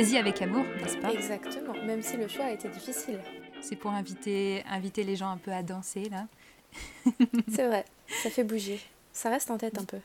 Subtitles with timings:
[0.00, 1.12] choisi avec amour, n'est-ce pas?
[1.12, 3.20] Exactement, même si le choix a été difficile.
[3.60, 6.26] C'est pour inviter, inviter les gens un peu à danser, là.
[7.48, 7.84] C'est vrai,
[8.22, 8.80] ça fait bouger.
[9.12, 9.98] Ça reste en tête un peu.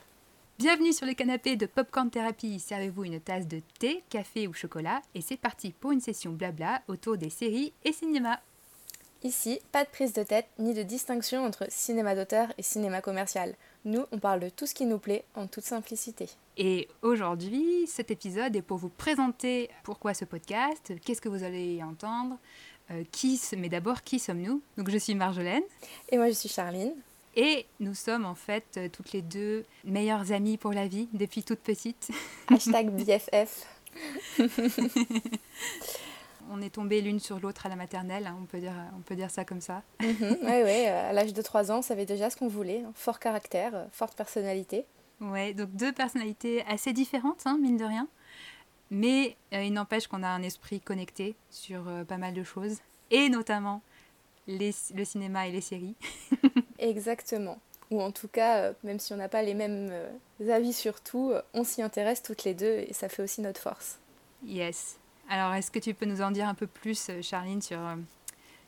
[0.58, 2.60] Bienvenue sur le canapé de Popcorn Therapy.
[2.60, 6.82] Servez-vous une tasse de thé, café ou chocolat et c'est parti pour une session blabla
[6.88, 8.40] autour des séries et cinéma.
[9.22, 13.54] Ici, pas de prise de tête ni de distinction entre cinéma d'auteur et cinéma commercial.
[13.86, 16.28] Nous, on parle de tout ce qui nous plaît en toute simplicité.
[16.56, 21.74] Et aujourd'hui, cet épisode est pour vous présenter pourquoi ce podcast, qu'est-ce que vous allez
[21.74, 22.38] y entendre,
[22.90, 24.62] euh, qui, mais d'abord qui sommes-nous?
[24.78, 25.62] Donc je suis Marjolaine.
[26.10, 26.94] Et moi je suis Charline.
[27.34, 31.42] Et nous sommes en fait euh, toutes les deux meilleures amies pour la vie depuis
[31.42, 32.08] toute petite.
[32.48, 33.66] Hashtag BFF.
[36.50, 39.16] on est tombées l'une sur l'autre à la maternelle, hein, on, peut dire, on peut
[39.16, 39.82] dire ça comme ça.
[40.00, 40.38] oui, mhm.
[40.42, 42.82] oui, à l'âge de 3 ans, on savait déjà ce qu'on voulait.
[42.86, 42.92] Hein.
[42.94, 44.86] Fort caractère, euh, forte personnalité.
[45.20, 48.08] Ouais, donc deux personnalités assez différentes, hein, mine de rien.
[48.90, 52.78] Mais euh, il n'empêche qu'on a un esprit connecté sur euh, pas mal de choses,
[53.10, 53.82] et notamment
[54.46, 55.94] les, le cinéma et les séries.
[56.78, 57.58] Exactement.
[57.90, 59.92] Ou en tout cas, même si on n'a pas les mêmes
[60.48, 63.98] avis sur tout, on s'y intéresse toutes les deux et ça fait aussi notre force.
[64.44, 64.98] Yes.
[65.28, 67.96] Alors, est-ce que tu peux nous en dire un peu plus, euh, Charline, sur, euh,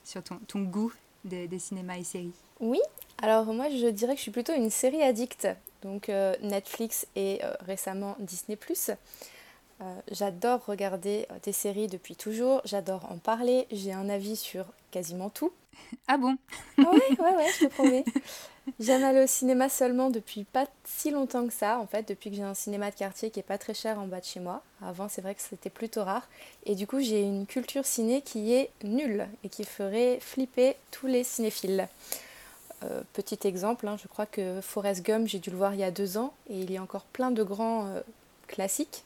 [0.02, 0.92] sur ton, ton goût
[1.24, 2.32] des, cinémas et séries?
[2.60, 2.80] Oui,
[3.22, 5.46] alors moi je dirais que je suis plutôt une série addict,
[5.82, 8.56] donc euh, Netflix et récemment Disney⁇
[10.10, 15.52] J'adore regarder des séries depuis toujours, j'adore en parler, j'ai un avis sur quasiment tout.
[16.08, 16.36] Ah bon?
[16.78, 16.84] Oui,
[17.18, 18.04] ouais, ouais, je te promets.
[18.80, 22.36] J'aime aller au cinéma seulement depuis pas si longtemps que ça, en fait, depuis que
[22.36, 24.62] j'ai un cinéma de quartier qui est pas très cher en bas de chez moi.
[24.82, 26.28] Avant, c'est vrai que c'était plutôt rare.
[26.66, 31.06] Et du coup, j'ai une culture ciné qui est nulle et qui ferait flipper tous
[31.06, 31.88] les cinéphiles.
[32.84, 35.84] Euh, petit exemple, hein, je crois que Forrest Gump, j'ai dû le voir il y
[35.84, 38.00] a deux ans et il y a encore plein de grands euh,
[38.46, 39.04] classiques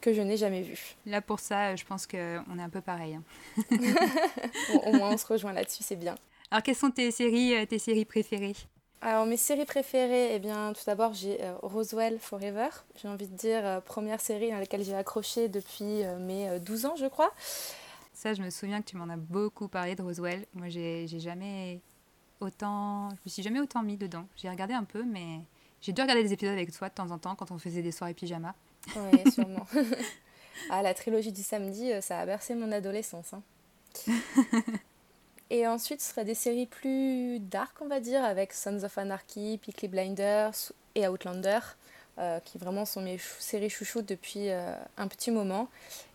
[0.00, 0.96] que je n'ai jamais vus.
[1.06, 3.14] Là, pour ça, je pense qu'on est un peu pareil.
[3.14, 3.22] Hein.
[4.84, 6.16] au moins, on se rejoint là-dessus, c'est bien.
[6.50, 8.54] Alors, quelles sont tes séries, euh, tes séries préférées?
[9.04, 12.68] Alors mes séries préférées, eh bien tout d'abord j'ai euh, Roswell Forever.
[12.96, 16.86] J'ai envie de dire euh, première série dans laquelle j'ai accroché depuis euh, mes 12
[16.86, 17.30] ans je crois.
[18.14, 20.46] Ça je me souviens que tu m'en as beaucoup parlé de Roswell.
[20.54, 21.82] Moi j'ai jamais
[22.40, 24.26] autant, je me suis jamais autant mis dedans.
[24.36, 25.40] J'ai regardé un peu mais
[25.80, 27.92] j'ai dû regarder des épisodes avec toi de temps en temps quand on faisait des
[27.92, 28.54] soirées pyjama.
[28.96, 29.66] Oui sûrement.
[30.70, 33.34] ah la trilogie du samedi ça a bercé mon adolescence.
[33.34, 33.42] Hein.
[35.50, 39.58] Et ensuite, ce serait des séries plus dark, on va dire, avec Sons of Anarchy,
[39.58, 41.60] Peaky Blinders et Outlander,
[42.18, 45.68] euh, qui vraiment sont mes séries chouchoutes depuis euh, un petit moment.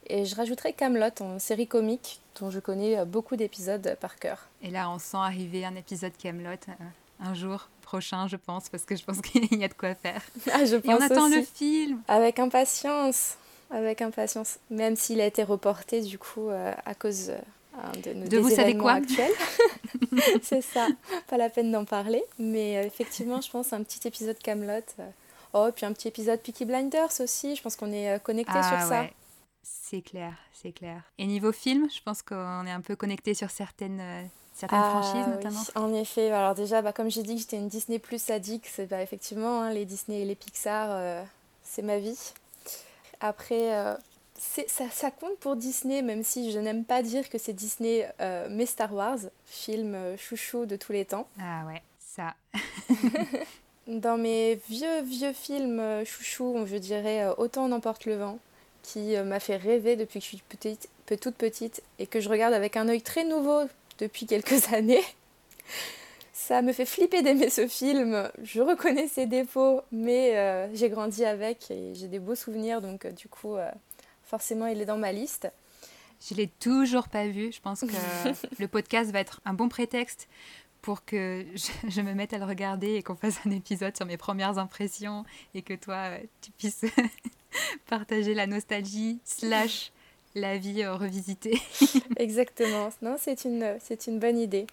[0.07, 4.47] Et je rajouterais Camelot en série comique, dont je connais euh, beaucoup d'épisodes par cœur.
[4.61, 6.57] Et là, on sent arriver un épisode Camelot
[7.21, 10.21] un jour prochain, je pense, parce que je pense qu'il y a de quoi faire.
[10.51, 12.01] Ah, je pense et on attend le film.
[12.07, 13.35] Avec impatience,
[13.69, 17.33] avec impatience, même s'il a été reporté du coup à cause
[17.81, 19.31] Hein, de, vous savez quoi actuels.
[20.41, 20.87] c'est ça,
[21.27, 22.23] pas la peine d'en parler.
[22.37, 24.83] Mais euh, effectivement, je pense un petit épisode Camelot.
[24.99, 25.09] Euh,
[25.53, 27.55] oh, puis un petit épisode Peaky Blinders aussi.
[27.55, 29.07] Je pense qu'on est euh, connecté sur ah ça.
[29.71, 31.01] C'est clair, c'est clair.
[31.17, 35.27] Et niveau film, je pense qu'on est un peu connecté sur certaines, certaines ah franchises
[35.27, 35.61] notamment.
[35.75, 38.87] en effet, alors déjà, bah, comme j'ai dit que j'étais une Disney Plus addict, c'est
[38.87, 41.25] bah, effectivement hein, les Disney et les Pixar,
[41.63, 42.17] c'est ma vie.
[43.19, 43.97] Après,
[44.39, 48.47] ça, ça, compte pour Disney, même si je n'aime pas dire que c'est Disney, euh,
[48.49, 51.27] mais Star Wars, film euh, chouchou de tous les temps.
[51.39, 52.35] Ah ouais, ça.
[53.87, 58.39] Dans mes vieux, vieux films euh, chouchou, je dirais Autant n'emporte le vent,
[58.83, 60.89] qui m'a fait rêver depuis que je suis petite,
[61.21, 63.63] toute petite et que je regarde avec un œil très nouveau
[63.97, 65.03] depuis quelques années.
[66.33, 68.31] Ça me fait flipper d'aimer ce film.
[68.41, 73.27] Je reconnais ses défauts, mais j'ai grandi avec et j'ai des beaux souvenirs, donc du
[73.27, 73.57] coup,
[74.23, 75.51] forcément il est dans ma liste.
[76.27, 77.51] Je l'ai toujours pas vu.
[77.51, 77.87] Je pense que
[78.59, 80.27] le podcast va être un bon prétexte
[80.81, 81.45] pour que
[81.87, 85.25] je, me mette à le regarder et qu'on fasse un épisode sur mes premières impressions
[85.53, 86.85] et que toi, euh, tu puisses
[87.89, 89.91] partager la nostalgie slash
[90.35, 91.59] la vie euh, revisitée.
[92.17, 92.89] Exactement.
[93.01, 94.67] Non, c'est une, c'est une bonne idée.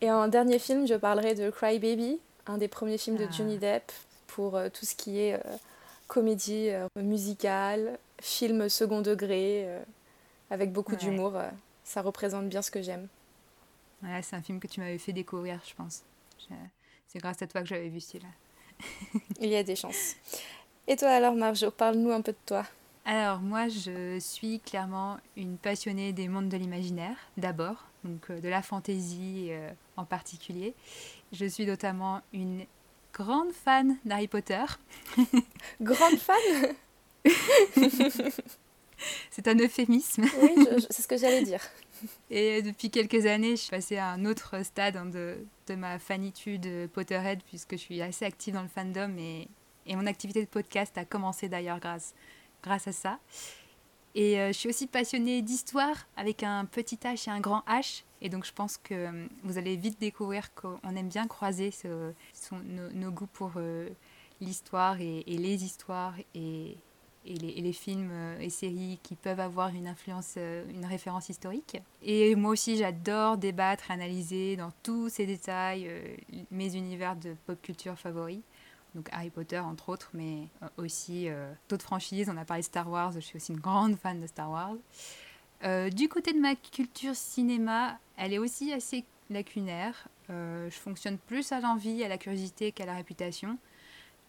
[0.00, 3.32] Et en dernier film, je parlerai de Cry Baby, un des premiers films de ah.
[3.32, 3.92] Johnny Depp
[4.26, 5.40] pour euh, tout ce qui est
[6.08, 9.82] comédie musicale, film second degré, euh,
[10.50, 11.36] avec beaucoup d'humour.
[11.36, 11.48] Euh,
[11.84, 13.08] ça représente bien ce que j'aime.
[14.22, 16.02] C'est un film que tu m'avais fait découvrir, je pense.
[17.08, 18.28] C'est grâce à toi que j'avais vu celui-là.
[19.40, 20.16] Il y a des chances.
[20.86, 22.64] Et toi alors, Marjo, parle-nous un peu de toi.
[23.04, 28.48] Alors, moi, je suis clairement une passionnée des mondes de l'imaginaire, d'abord, donc euh, de
[28.48, 29.50] la fantaisie
[29.96, 30.74] en particulier.
[31.32, 32.64] Je suis notamment une
[33.12, 34.64] grande fan d'Harry Potter.
[35.80, 36.74] grande fan?
[39.30, 40.24] C'est un euphémisme.
[40.40, 41.60] Oui, c'est ce que j'allais dire.
[42.30, 45.98] Et depuis quelques années, je suis passée à un autre stade hein, de, de, ma
[45.98, 49.48] fanitude Potterhead, puisque je suis assez active dans le fandom et,
[49.86, 52.14] et mon activité de podcast a commencé d'ailleurs grâce,
[52.62, 53.18] grâce à ça.
[54.14, 58.04] Et euh, je suis aussi passionnée d'histoire avec un petit H et un grand H.
[58.20, 61.70] Et donc je pense que euh, vous allez vite découvrir qu'on aime bien croiser
[62.52, 63.88] nos, goûts pour euh,
[64.40, 66.14] l'histoire et, les histoires
[67.24, 68.10] et les, films
[68.40, 71.78] et séries qui peuvent avoir une influence, une référence historique.
[72.02, 75.88] Et moi aussi j'adore débattre, analyser dans tous ces détails
[76.50, 78.40] mes univers de pop culture favoris
[78.94, 82.30] donc Harry Potter entre autres, mais euh, aussi euh, d'autres franchises.
[82.32, 84.76] On a parlé de Star Wars, je suis aussi une grande fan de Star Wars.
[85.64, 90.08] Euh, du côté de ma culture cinéma, elle est aussi assez lacunaire.
[90.28, 93.58] je fonctionne plus à l'envie, à la curiosité qu'à la réputation.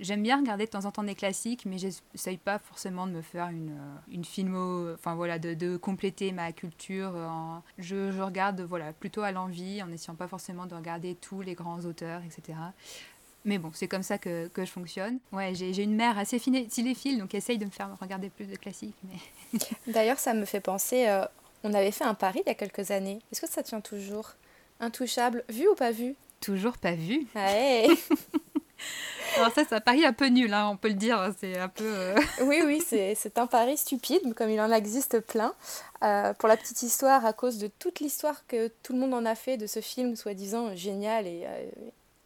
[0.03, 3.21] J'aime bien regarder de temps en temps des classiques, mais j'essaye pas forcément de me
[3.21, 3.79] faire une,
[4.11, 7.13] une filmo, enfin voilà, de, de compléter ma culture.
[7.77, 11.53] je, je, regarde voilà, plutôt à l'envie, en essayant pas forcément de regarder tous les
[11.53, 12.57] grands auteurs, etc.
[13.45, 15.19] Mais bon, c'est comme ça que, que, je fonctionne.
[15.31, 18.95] Ouais, j'ai une mère assez cinéphile, donc essaye de me faire regarder plus de classiques.
[19.03, 19.59] Mais...
[19.87, 21.25] D'ailleurs, ça me fait penser, euh,
[21.63, 23.19] on avait fait un pari il y a quelques années.
[23.31, 24.33] Est-ce que ça tient toujours?
[24.79, 26.15] Intouchable, vu ou pas vu?
[26.39, 27.25] Toujours pas vu.
[27.35, 27.87] Ouais.
[29.37, 31.33] Alors ça, c'est un pari un peu nul, hein, on peut le dire.
[31.39, 31.85] C'est un peu.
[31.85, 35.53] Euh, oui, oui, c'est un pari stupide, comme il en existe plein.
[36.03, 39.25] Euh, pour la petite histoire, à cause de toute l'histoire que tout le monde en
[39.25, 41.45] a fait de ce film soi-disant génial et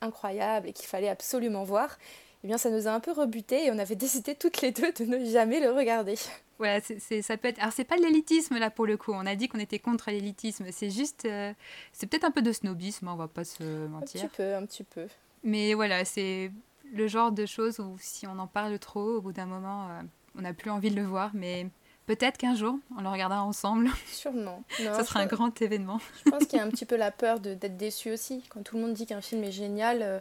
[0.02, 1.98] incroyable et qu'il fallait absolument voir,
[2.44, 4.92] eh bien ça nous a un peu rebuté et on avait décidé toutes les deux
[4.92, 6.16] de ne jamais le regarder.
[6.60, 7.60] Ouais, c'est, ça peut être.
[7.60, 9.12] Alors c'est pas de l'élitisme là pour le coup.
[9.14, 10.66] On a dit qu'on était contre l'élitisme.
[10.72, 11.54] C'est juste, euh,
[11.94, 13.08] c'est peut-être un peu de snobisme.
[13.08, 14.24] Hein, on va pas se mentir.
[14.24, 15.08] Un petit peu, un petit peu.
[15.44, 16.52] Mais voilà, c'est
[16.94, 20.02] le genre de choses où si on en parle trop, au bout d'un moment, euh,
[20.38, 21.32] on n'a plus envie de le voir.
[21.34, 21.68] Mais
[22.08, 23.90] Peut-être qu'un jour, on le regardera ensemble.
[24.08, 24.64] Sûrement.
[24.78, 26.00] Ça sera un grand événement.
[26.26, 28.44] je pense qu'il y a un petit peu la peur d'être déçu aussi.
[28.50, 30.20] Quand tout le monde dit qu'un film est génial, euh,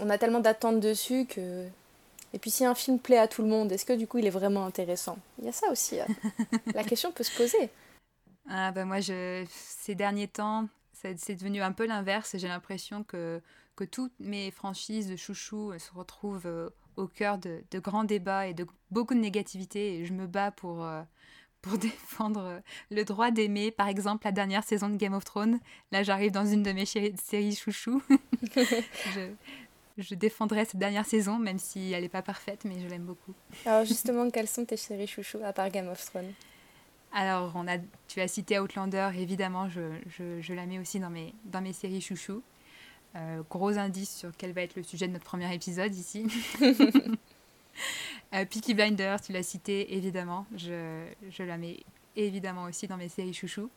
[0.00, 1.66] on, a tellement d'attentes dessus que...
[2.34, 4.26] Et puis si un film plaît à tout le monde, est-ce que du coup il
[4.26, 5.18] est vraiment intéressant?
[5.38, 6.00] Il y a ça aussi.
[6.00, 6.06] Hein.
[6.74, 7.70] la question peut se poser.
[8.48, 9.44] Ah bah moi, je...
[9.48, 12.34] ces derniers temps, c'est devenu un peu l'inverse.
[12.36, 13.40] J'ai l'impression que,
[13.76, 18.54] que toutes mes franchises de chouchou se retrouvent euh, au cœur de, grands débats et
[18.54, 19.96] de beaucoup de négativité.
[19.96, 21.02] Et je me bats pour, euh,
[21.62, 22.60] pour défendre
[22.90, 23.70] le droit d'aimer.
[23.70, 25.58] Par exemple, la dernière saison de Game of Thrones.
[25.90, 28.02] Là, j'arrive dans une de mes séries chouchou.
[28.56, 29.30] je,
[29.98, 33.34] je défendrai cette dernière saison, même si elle n'est pas parfaite, mais je l'aime beaucoup.
[33.64, 36.32] Alors justement, quelles sont tes séries chouchou à part Game of Thrones?
[37.14, 37.76] Alors, on a,
[38.08, 41.74] tu as cité Outlander, évidemment, je, je, je, la mets aussi dans mes, dans mes
[41.74, 42.42] séries chouchou.
[43.14, 46.26] Euh, gros indice sur quel va être le sujet de notre premier épisode ici.
[48.34, 50.46] euh, Peaky Blinders, tu l'as cité, évidemment.
[50.56, 51.80] Je, je, la mets
[52.16, 53.68] évidemment aussi dans mes séries chouchou.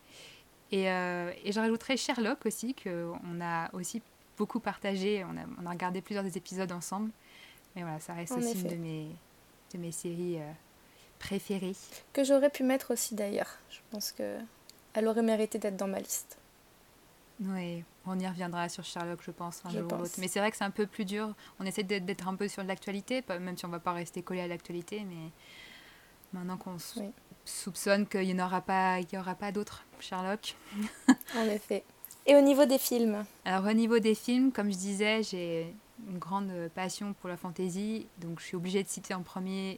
[0.71, 4.01] Et, euh, et je rajouterai Sherlock aussi, qu'on a aussi
[4.37, 5.23] beaucoup partagé.
[5.25, 7.11] On a, on a, regardé plusieurs des épisodes ensemble.
[7.75, 9.07] Mais voilà, ça reste aussi une de mes,
[9.73, 10.51] de mes séries euh,
[11.19, 11.75] préférées.
[12.13, 13.57] Que j'aurais pu mettre aussi d'ailleurs.
[13.69, 16.37] Je pense qu'elle aurait mérité d'être dans ma liste.
[17.41, 20.15] Oui, on y reviendra sur Sherlock, je pense, un jour ou l'autre.
[20.17, 21.33] Mais c'est vrai que c'est un peu plus dur.
[21.59, 24.41] On essaie d'être un peu sur l'actualité, même si on ne va pas rester collé
[24.41, 25.05] à l'actualité.
[25.07, 25.31] Mais
[26.33, 26.77] maintenant qu'on
[27.45, 30.55] soupçonne qu'il n'y aura pas, il y aura pas d'autres Sherlock.
[31.35, 31.83] en effet.
[32.27, 33.23] Et au niveau des films?
[33.45, 35.75] Alors, au niveau des films, comme je disais, j'ai
[36.07, 38.07] une grande passion pour la fantasy.
[38.19, 39.77] Donc, je suis obligée de citer en premier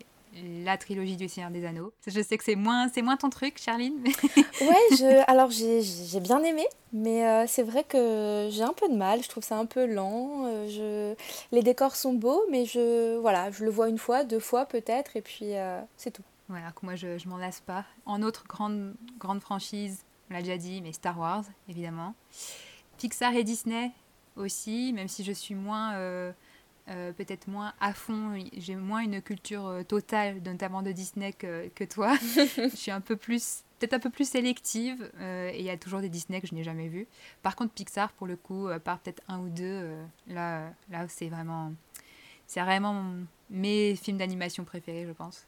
[0.63, 1.93] la trilogie du Seigneur des Anneaux.
[2.05, 4.03] Je sais que c'est moins, c'est moins ton truc, Charline.
[4.61, 8.95] ouais, je, alors j'ai, bien aimé, mais euh, c'est vrai que j'ai un peu de
[8.95, 9.23] mal.
[9.23, 10.45] Je trouve ça un peu lent.
[10.45, 11.55] Euh, je...
[11.55, 15.15] Les décors sont beaux, mais je, voilà, je le vois une fois, deux fois peut-être,
[15.15, 16.23] et puis euh, c'est tout.
[16.49, 17.85] Voilà, que moi je, je m'en lasse pas.
[18.05, 22.13] En autre grande, grande franchise, on l'a déjà dit, mais Star Wars, évidemment.
[22.97, 23.91] Pixar et Disney
[24.35, 25.93] aussi, même si je suis moins
[26.89, 31.67] euh, peut-être moins à fond, j'ai moins une culture euh, totale, notamment de Disney que,
[31.69, 32.15] que toi.
[32.21, 35.75] je suis un peu plus, peut-être un peu plus sélective, euh, et il y a
[35.75, 37.05] toujours des Disney que je n'ai jamais vus.
[37.43, 41.27] Par contre, Pixar, pour le coup, à part peut-être un ou deux, là, là c'est
[41.27, 41.73] vraiment,
[42.45, 43.03] c'est vraiment
[43.49, 45.45] mes films d'animation préférés, je pense.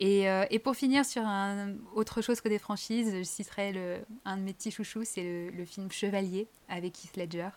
[0.00, 4.38] Et, et, pour finir sur un, autre chose que des franchises, je citerai le, un
[4.38, 7.50] de mes petits chouchous, c'est le, le, film Chevalier avec Heath Ledger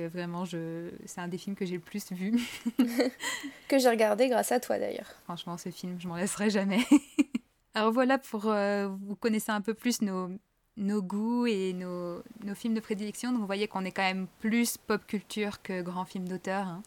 [0.00, 0.90] vraiment, je...
[1.06, 2.40] c'est un des films que j'ai le plus vu.
[3.68, 5.14] que j'ai regardé grâce à toi d'ailleurs.
[5.24, 6.80] Franchement, ce film, je m'en laisserai jamais.
[7.74, 10.30] Alors voilà, pour euh, vous connaissez un peu plus nos,
[10.76, 13.32] nos goûts et nos, nos, films de prédilection.
[13.32, 16.66] Donc vous voyez qu'on est quand même plus pop culture que grand film d'auteur.
[16.66, 16.82] Hein.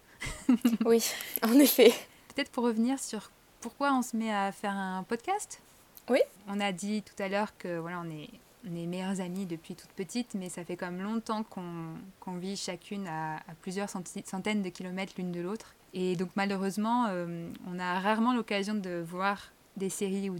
[0.85, 1.03] oui,
[1.43, 1.93] en effet.
[2.33, 5.61] Peut-être pour revenir sur pourquoi on se met à faire un podcast?
[6.09, 6.19] Oui.
[6.47, 8.29] On a dit tout à l'heure que voilà, on est,
[8.65, 12.55] on est meilleures amies depuis toute petite, mais ça fait quand même longtemps qu'on vit
[12.55, 15.75] chacune à, plusieurs centaines de kilomètres l'une de l'autre.
[15.93, 20.37] Et donc malheureusement, euh, on a rarement l'occasion de voir des séries ou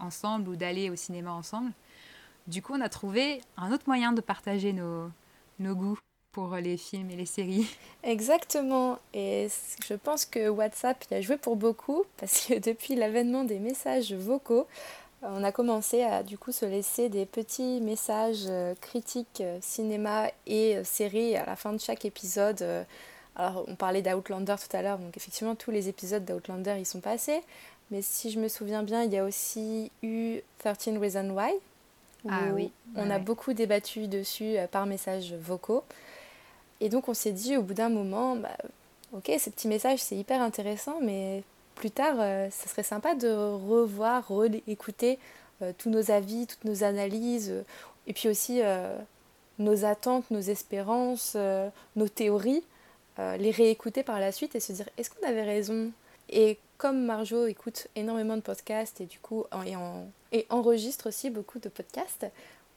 [0.00, 1.72] ensemble ou d'aller au cinéma ensemble.
[2.46, 5.10] Du coup, on a trouvé un autre moyen de partager nos,
[5.58, 5.98] nos goûts
[6.32, 7.68] pour les films et les séries.
[8.02, 8.98] Exactement.
[9.14, 9.48] Et
[9.86, 14.12] je pense que WhatsApp y a joué pour beaucoup parce que depuis l'avènement des messages
[14.12, 14.66] vocaux,
[15.22, 20.30] on a commencé à du coup se laisser des petits messages euh, critiques euh, cinéma
[20.46, 22.64] et euh, séries à la fin de chaque épisode.
[23.36, 27.00] Alors on parlait d'Outlander tout à l'heure, donc effectivement tous les épisodes d'Outlander y sont
[27.00, 27.40] passés.
[27.90, 31.52] Mais si je me souviens bien, il y a aussi eu 13 Reasons Why.
[32.28, 32.70] ah oui.
[32.96, 35.84] On a beaucoup débattu dessus par messages vocaux.
[36.80, 38.56] Et donc on s'est dit au bout d'un moment, bah,
[39.12, 41.42] ok, ces petits messages c'est hyper intéressant, mais
[41.80, 45.18] plus tard, euh, ça serait sympa de revoir, réécouter
[45.62, 47.62] euh, tous nos avis, toutes nos analyses, euh,
[48.06, 48.60] et puis aussi
[49.58, 51.36] nos attentes, nos espérances,
[51.94, 52.64] nos théories,
[53.18, 55.92] les réécouter par la suite et se dire est-ce qu'on avait raison?
[56.28, 59.74] Et comme Marjo écoute énormément de podcasts et du coup et,
[60.36, 62.26] et enregistre aussi beaucoup de podcasts,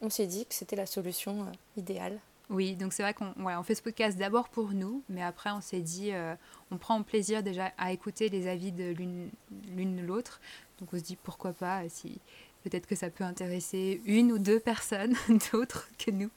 [0.02, 1.46] on s'est dit que c'était la solution
[1.76, 2.20] idéale.
[2.50, 5.60] Oui, donc c'est vrai qu'on on fait ce podcast d'abord pour nous, mais après on
[5.60, 6.34] s'est dit, euh,
[6.70, 10.40] on prend plaisir déjà à écouter les avis de l'une de l'autre.
[10.78, 12.20] Donc on se dit pourquoi pas, si
[12.62, 15.14] peut-être que ça peut intéresser une ou deux personnes
[15.52, 16.30] d'autres que nous,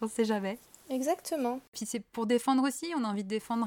[0.00, 0.58] on ne sait jamais.
[0.90, 1.60] Exactement.
[1.72, 3.66] Puis c'est pour défendre aussi, on a envie de défendre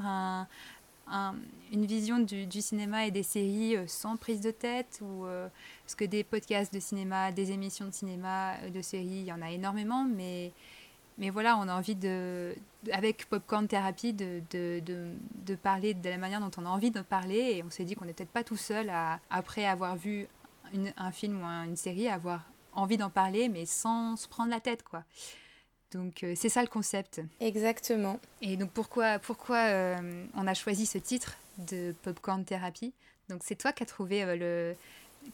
[1.72, 5.48] une vision du, cinéma et des séries euh, sans prise de tête, ou euh,
[5.84, 9.42] parce que des podcasts de cinéma, des émissions de cinéma, de séries, il y en
[9.42, 10.52] a énormément, mais
[11.18, 12.54] mais voilà, on a envie de,
[12.92, 17.00] avec Popcorn Therapy, de, de, de, parler de la manière dont on a envie de
[17.00, 17.56] parler.
[17.56, 20.28] Et on s'est dit qu'on n'est peut-être pas tout seul à, après avoir vu
[20.96, 24.82] un film ou une série, avoir envie d'en parler, mais sans se prendre la tête,
[24.84, 25.02] quoi.
[25.92, 27.20] Donc euh, c'est ça le concept.
[27.40, 28.20] Exactement.
[28.42, 32.92] Et donc pourquoi, pourquoi euh, on a choisi ce titre de Popcorn Therapy?
[33.28, 34.76] Donc c'est toi qui as trouvé euh, le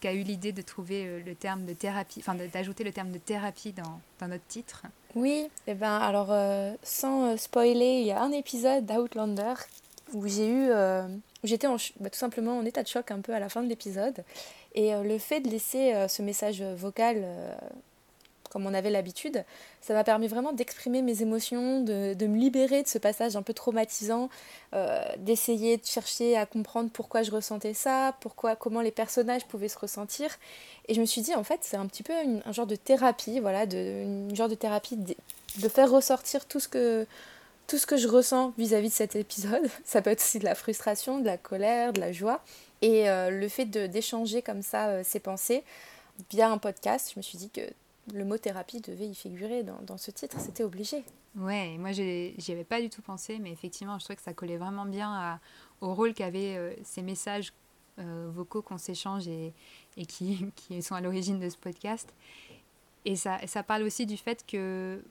[0.00, 3.18] qui a eu l'idée de trouver le terme de thérapie, enfin d'ajouter le terme de
[3.18, 4.82] thérapie dans, dans notre titre?
[5.14, 9.54] Oui, et eh ben alors euh, sans euh, spoiler, il y a un épisode d'Outlander
[10.12, 11.06] où j'ai eu, euh,
[11.44, 11.68] j'étais
[12.00, 14.24] bah, tout simplement en état de choc un peu à la fin de l'épisode
[14.74, 17.24] et le fait de laisser ce message vocal
[18.54, 19.44] comme on avait l'habitude,
[19.80, 23.42] ça m'a permis vraiment d'exprimer mes émotions, de, de, me libérer de ce passage un
[23.42, 24.30] peu traumatisant,
[24.74, 29.66] euh, d'essayer de chercher à comprendre pourquoi je ressentais ça, pourquoi, comment les personnages pouvaient
[29.66, 30.30] se ressentir.
[30.86, 33.40] Et je me suis dit, en fait, c'est un petit peu un genre de thérapie,
[33.40, 37.06] voilà, de, une genre de thérapie de, faire ressortir tout ce que
[37.66, 39.68] tout ce que je ressens vis-à-vis de cet épisode.
[39.84, 42.40] Ça peut être aussi de la frustration, de la colère, de la joie.
[42.82, 45.64] Et euh, le fait d'échanger comme ça euh, ses pensées
[46.30, 47.62] via un podcast, je me suis dit que
[48.12, 51.04] le mot thérapie devait y figurer dans, ce titre, c'était obligé.
[51.36, 54.56] Ouais, moi j'y avais pas du tout pensé, mais effectivement, je trouvais que ça collait
[54.56, 55.40] vraiment bien
[55.80, 57.52] au rôle qu'avaient euh, ces messages
[57.98, 59.52] euh, vocaux qu'on s'échange et,
[59.96, 62.12] et qui, qui, sont à l'origine de ce podcast.
[63.04, 65.02] Et ça, ça parle aussi du fait que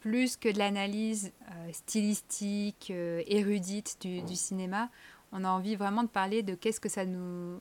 [0.00, 4.90] plus que de l'analyse euh, stylistique, érudite du, du, cinéma,
[5.32, 7.60] on a envie vraiment de parler de qu'est-ce que ça nous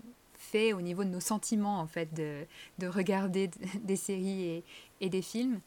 [0.51, 2.46] fait au niveau de nos sentiments, en fait, de,
[2.80, 3.50] de regarder
[3.84, 4.63] des séries et,
[5.01, 5.60] et, des films.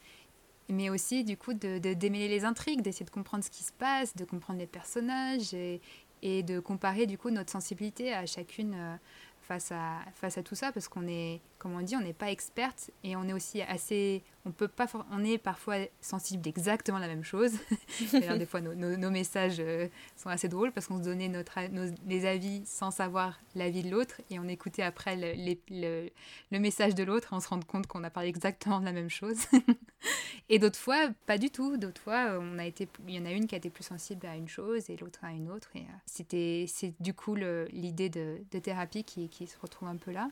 [0.69, 3.73] Mais aussi, du coup, de, de démêler les intrigues, d'essayer de comprendre ce qui se
[3.73, 5.81] passe, de comprendre les personnages et,
[6.21, 8.95] et de comparer, du coup, notre sensibilité à chacune euh,
[9.41, 12.31] face à, face à tout ça, parce qu'on est, comme on dit, on n'est pas
[12.31, 17.07] experte et on est aussi assez on peut pas on est parfois sensible d'exactement la
[17.07, 17.51] même chose.
[18.11, 21.59] D'ailleurs des fois nos, nos, messages euh, sont assez drôles parce qu'on se donnait notre
[21.69, 26.09] nos, les avis sans savoir l'avis de l'autre et on écoutait après le, le,
[26.51, 28.93] le, message de l'autre et on se rend compte qu'on a parlé exactement de la
[28.93, 29.37] même chose.
[30.49, 31.77] Et d'autres fois pas du tout.
[31.77, 34.25] D'autres fois on a été il y en a une qui a été plus sensible
[34.25, 38.09] à une chose et l'autre à une autre et euh, c'était c'est du coup l'idée
[38.09, 40.31] de, de, thérapie qui, qui se retrouve un peu là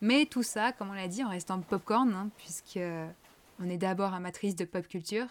[0.00, 2.80] mais tout ça, comme on l'a dit, en restant popcorn, hein, puisque
[3.60, 5.26] on est d'abord amatrice de pop culture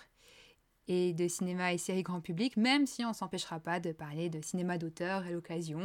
[0.87, 4.41] et de cinéma et séries grand public, même si on s'empêchera pas de parler de
[4.41, 5.81] cinéma d'auteur à l'occasion.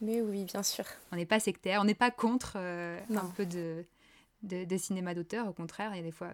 [0.00, 0.84] Mais oui, bien sûr.
[1.12, 3.84] On n'est pas sectaire, on n'est pas contre euh, un peu de,
[4.42, 6.32] de, cinéma d'auteur, au contraire, il y a des fois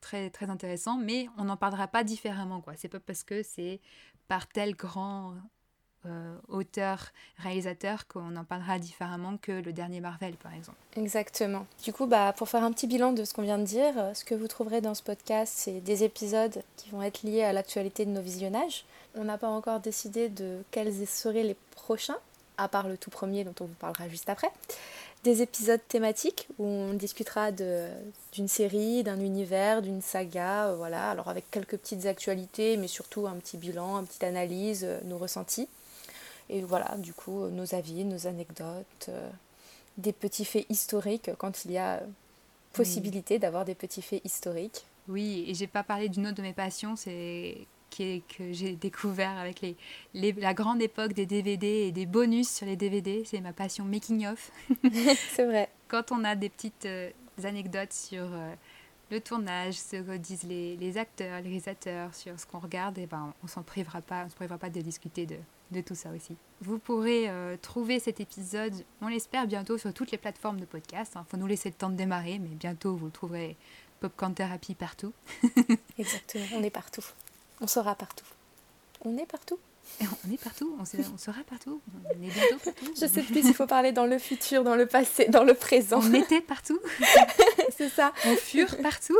[0.00, 2.60] très, très intéressant, mais on n'en parlera pas différemment.
[2.60, 2.74] quoi.
[2.76, 3.80] C'est pas parce que c'est
[4.28, 5.34] par tel grand
[6.06, 10.78] euh, auteur, réalisateur, qu'on en parlera différemment que le dernier Marvel, par exemple.
[10.96, 11.64] Exactement.
[11.84, 14.14] Du coup, bah, pour faire un petit bilan de ce qu'on vient de dire, euh,
[14.14, 17.52] ce que vous trouverez dans ce podcast, c'est des épisodes qui vont être liés à
[17.52, 18.84] l'actualité de nos visionnages.
[19.14, 22.18] On n'a pas encore décidé de quels seraient les prochains,
[22.58, 24.50] à part le tout premier dont on vous parlera juste après.
[25.24, 31.28] des épisodes thématiques où on discutera d'une série, d'un univers, d'une saga, euh, voilà, alors
[31.28, 35.68] avec quelques petites actualités, mais surtout un petit bilan, une petite analyse, euh, nos ressentis.
[36.52, 39.10] Et voilà, du coup, nos avis, nos anecdotes,
[39.96, 42.02] des petits faits historiques quand il y a
[42.72, 44.84] possibilité d'avoir des petits faits historiques.
[45.08, 49.60] Oui, et j'ai pas parlé d'une autre de mes passions, c'est que j'ai découvert avec
[49.60, 49.76] les,
[50.14, 53.22] les, la grande époque des DVD et des bonus sur les DVD.
[53.26, 54.50] C'est ma passion making of.
[55.34, 55.68] c'est vrai.
[55.88, 57.10] Quand on a des petites euh,
[57.44, 58.54] anecdotes sur euh,
[59.10, 63.02] le tournage, ce que disent les, les, acteurs, les réalisateurs, sur ce qu'on regarde, et
[63.02, 65.36] eh ben, on s'en privera pas, on se privera pas de discuter de,
[65.72, 66.36] de tout ça aussi.
[66.60, 71.12] Vous pourrez euh, trouver cet épisode, on l'espère bientôt sur toutes les plateformes de podcast.
[71.14, 71.26] Il hein.
[71.28, 73.56] faut nous laisser le temps de démarrer, mais bientôt vous le trouverez
[74.00, 75.12] Popcorn Therapy partout.
[75.98, 77.04] Exactement, on est partout.
[77.60, 78.24] On sera partout.
[79.04, 79.58] On est partout.
[80.00, 82.92] on est partout, on, sera partout, on est bientôt partout.
[83.00, 86.00] Je sais plus s'il faut parler dans le futur, dans le passé, dans le présent.
[86.02, 86.78] On était partout.
[87.76, 88.12] C'est ça.
[88.26, 89.18] On fure partout.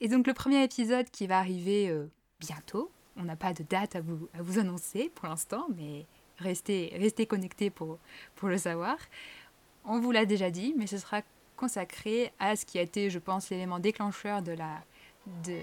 [0.00, 2.06] Et donc le premier épisode qui va arriver euh,
[2.38, 6.06] bientôt, on n'a pas de date à vous, à vous annoncer pour l'instant, mais
[6.38, 7.98] restez, restez connectés pour,
[8.36, 8.96] pour le savoir.
[9.84, 11.22] On vous l'a déjà dit, mais ce sera
[11.56, 14.80] consacré à ce qui a été, je pense, l'élément déclencheur de la,
[15.44, 15.58] de,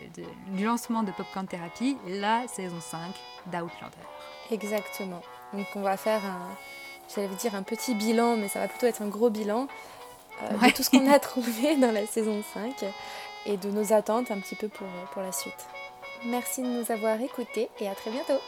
[0.55, 2.99] du lancement de Popcorn Therapy, la saison 5
[3.47, 3.97] d'Outlander.
[4.51, 5.21] Exactement.
[5.53, 6.55] Donc on va faire un,
[7.13, 9.67] j'allais dire un petit bilan, mais ça va plutôt être un gros bilan
[10.43, 12.85] euh, de tout ce qu'on a trouvé dans la saison 5
[13.45, 15.67] et de nos attentes un petit peu pour, pour la suite.
[16.25, 18.39] Merci de nous avoir écoutés et à très bientôt.